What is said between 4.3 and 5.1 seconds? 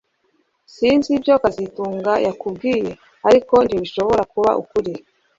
kuba ukuri